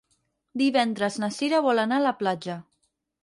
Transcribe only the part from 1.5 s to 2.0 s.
vol